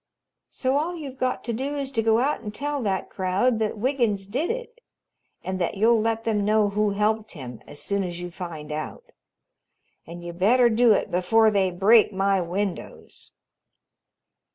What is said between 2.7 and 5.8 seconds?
that crowd that Wiggins did it and that